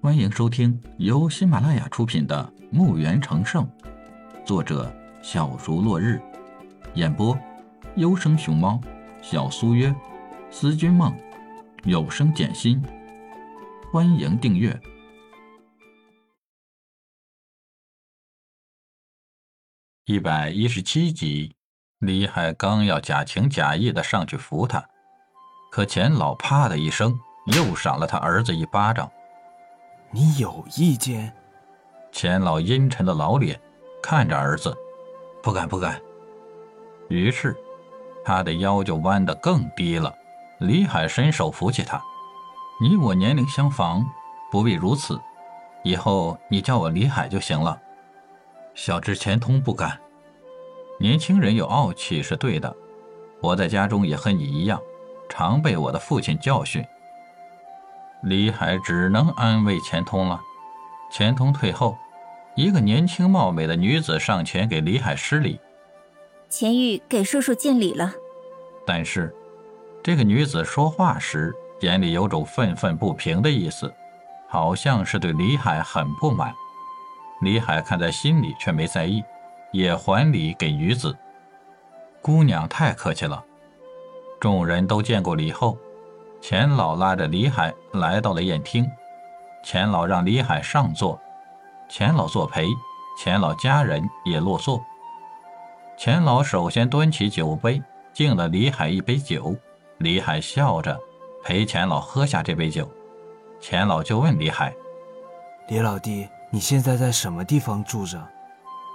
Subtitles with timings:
[0.00, 3.66] 欢迎收听由喜马拉雅出品的《墓园成圣》，
[4.46, 4.94] 作者
[5.24, 6.22] 小竹落日，
[6.94, 7.36] 演播
[7.96, 8.80] 优生熊猫、
[9.20, 9.92] 小苏约、
[10.52, 11.12] 思君梦、
[11.82, 12.80] 有声简心。
[13.92, 14.80] 欢迎订阅
[20.04, 21.56] 一百一十七集。
[21.98, 24.88] 李海刚要假情假意的上去扶他，
[25.72, 29.10] 可钱老啪的一声又赏了他儿子一巴掌。
[30.10, 31.32] 你有意见？
[32.10, 33.60] 钱老阴沉的老脸
[34.02, 34.76] 看着儿子，
[35.42, 36.00] 不敢不敢。
[37.08, 37.56] 于是，
[38.24, 40.12] 他的腰就弯得更低了。
[40.58, 42.02] 李海伸手扶起他
[42.80, 44.04] ：“你我年龄相仿，
[44.50, 45.20] 不必如此。
[45.84, 47.80] 以后你叫我李海就行了。”
[48.74, 49.98] 小智钱通不敢。
[50.98, 52.74] 年轻人有傲气是对的，
[53.40, 54.80] 我在家中也和你一样，
[55.28, 56.84] 常被我的父亲教训。
[58.22, 60.40] 李海只能安慰钱通了。
[61.10, 61.96] 钱通退后，
[62.54, 65.58] 一个年轻貌美的女子上前给李海施礼
[66.50, 68.12] ：“钱玉给叔叔敬礼了。”
[68.84, 69.34] 但是，
[70.02, 73.92] 这个女子说话时眼里有种愤愤不平的意思，
[74.48, 76.52] 好像是对李海很不满。
[77.40, 79.22] 李海看在心里，却没在意，
[79.72, 81.16] 也还礼给女子。
[82.20, 83.44] 姑娘太客气了。
[84.40, 85.78] 众人都见过礼后。
[86.40, 88.90] 钱老拉着李海来到了宴厅，
[89.64, 91.20] 钱老让李海上座，
[91.88, 92.66] 钱老作陪，
[93.18, 94.80] 钱老家人也落座。
[95.96, 99.54] 钱老首先端起酒杯，敬了李海一杯酒。
[99.98, 100.96] 李海笑着
[101.42, 102.88] 陪钱老喝下这杯酒，
[103.60, 104.72] 钱老就问李海
[105.66, 108.16] ：“李老弟，你现在在什么地方住着？”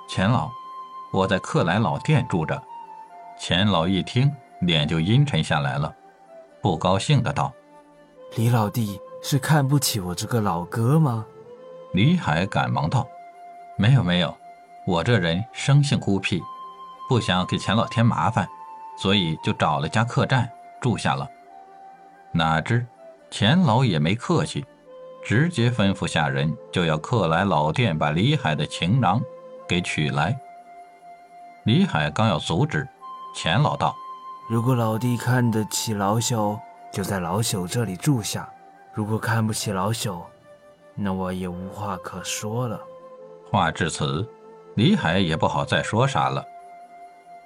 [0.10, 0.50] 钱老
[1.12, 2.60] ：“我在克莱老店住着。”
[3.38, 5.94] 钱老一听，脸就阴沉下来了。
[6.64, 7.54] 不高兴的道
[8.38, 11.26] ：“李老弟是看不起我这个老哥吗？”
[11.92, 13.06] 李海赶忙道
[13.78, 14.34] ：“没有没有，
[14.88, 16.42] 我这人生性孤僻，
[17.10, 18.48] 不想给钱老添麻烦，
[18.98, 21.30] 所以就找了家客栈住下了。
[22.32, 22.88] 哪知
[23.30, 24.66] 钱老也没客气，
[25.22, 29.22] 直接吩咐下人就要客来老店把李海的情囊
[29.68, 30.40] 给取来。
[31.66, 32.88] 李海刚要阻止，
[33.36, 33.94] 钱老道。”
[34.50, 36.60] 如果老弟看得起老朽，
[36.92, 38.44] 就在老朽这里住下；
[38.94, 40.22] 如果看不起老朽，
[40.96, 42.80] 那我也无话可说了。
[43.50, 44.28] 话至此，
[44.76, 46.46] 李海也不好再说啥了，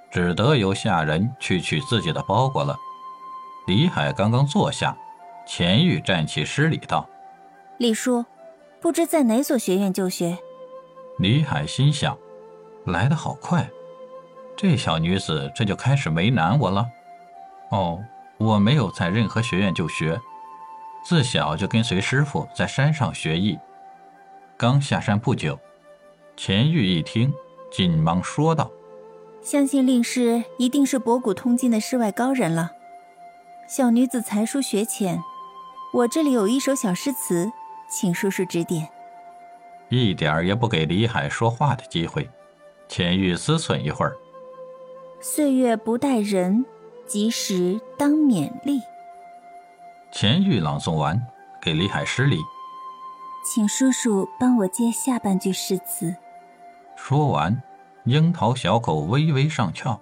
[0.10, 2.76] 只得由下人去取自己的包裹了。
[3.68, 4.98] 李海刚刚坐下，
[5.46, 7.08] 钱玉站起施礼道
[7.78, 8.26] ：“李叔，
[8.82, 10.40] 不知在哪所学院就学？”
[11.20, 12.18] 李海心想：
[12.86, 13.70] 来得好快。
[14.58, 16.90] 这小女子这就开始为难我了。
[17.70, 18.04] 哦，
[18.38, 20.20] 我没有在任何学院就学，
[21.06, 23.58] 自小就跟随师傅在山上学艺。
[24.58, 25.60] 刚下山不久，
[26.36, 27.32] 钱玉一听，
[27.72, 28.72] 紧忙说道
[29.44, 32.72] ：“相信令师一定是博古通今的世外高人了。
[33.70, 35.22] 小女子才疏学浅，
[35.94, 37.52] 我这里有一首小诗词，
[37.88, 38.90] 请叔叔指点。”
[39.90, 42.28] 一点儿也不给李海说话的机会。
[42.88, 44.18] 钱玉思忖一会儿。
[45.20, 46.64] 岁月不待人，
[47.08, 48.80] 及时当勉励。
[50.12, 51.20] 钱玉朗诵完，
[51.60, 52.38] 给李海施礼，
[53.44, 56.16] 请叔叔帮我接下半句诗词。
[56.96, 57.62] 说完，
[58.06, 60.00] 樱桃小口微微上翘。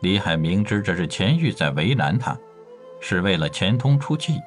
[0.00, 2.38] 李海明知这是钱玉在为难他，
[3.00, 4.40] 是为了钱通出气。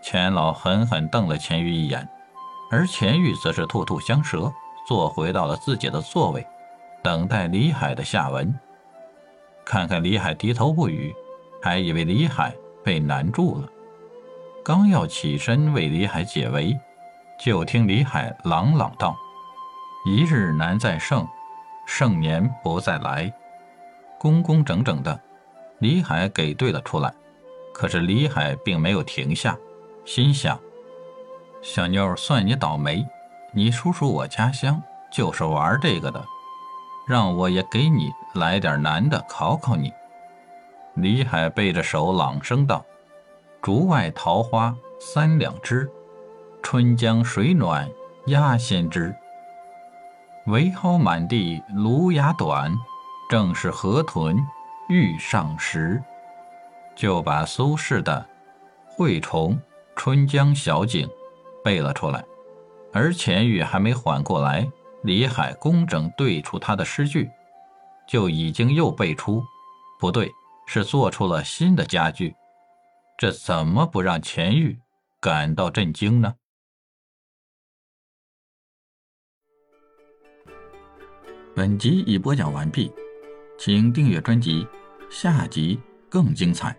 [0.00, 2.08] 钱老狠狠瞪了钱玉一眼，
[2.70, 4.50] 而钱玉则是吐吐香舌，
[4.88, 6.44] 坐回到了自己的座位，
[7.02, 8.52] 等待李海的下文。
[9.64, 11.14] 看看李海低头不语，
[11.62, 13.68] 还以为李海被难住了。
[14.64, 16.78] 刚要起身为李海解围，
[17.38, 19.16] 就听李海朗朗道
[20.06, 21.26] ：“一日难再胜，
[21.86, 23.32] 盛年不再来。”
[24.18, 25.20] 工工整整的，
[25.80, 27.12] 李海给对了出来。
[27.72, 29.58] 可是李海并没有停下，
[30.04, 30.58] 心想
[31.60, 33.06] ：“小妞，算你倒霉，
[33.52, 34.80] 你叔叔我家乡
[35.10, 36.24] 就是玩这个的。”
[37.06, 39.92] 让我也给你来点难的考考你。
[40.94, 42.84] 李海背着手朗声道
[43.60, 45.90] ：“竹外桃花三两枝，
[46.62, 47.90] 春江水暖
[48.26, 49.14] 鸭先知。
[50.46, 52.72] 苇蒿满地芦芽短，
[53.28, 54.36] 正是河豚
[54.88, 56.02] 欲上时。”
[56.94, 58.24] 就把苏轼的
[58.96, 59.58] 《惠崇
[59.96, 61.08] 春江小景》
[61.64, 62.24] 背了出来，
[62.92, 64.70] 而钱玉还没缓过来。
[65.04, 67.30] 李海工整对出他的诗句
[68.08, 69.44] 就已经又背出
[70.00, 70.30] 不对
[70.66, 72.34] 是做出了新的佳句。
[73.18, 74.78] 这怎么不让钱玉
[75.20, 76.34] 感到震惊呢？
[81.54, 82.90] 本集已播讲完毕
[83.58, 84.66] 请订阅专辑
[85.10, 85.78] 下集
[86.08, 86.74] 更精彩。